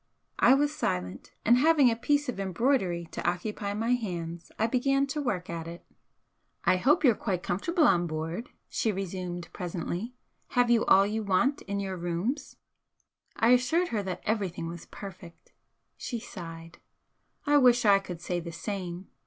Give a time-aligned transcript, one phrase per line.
[0.39, 5.05] I was silent, and having a piece of embroidery to occupy my hands I began
[5.05, 5.85] to work at it.
[6.65, 10.15] "I hope you're quite comfortable on board," she resumed, presently
[10.57, 12.55] "Have you all you want in your rooms?"
[13.35, 15.51] I assured her that everything was perfect.
[15.97, 16.79] She sighed.
[17.45, 19.07] "I wish I could say the same!"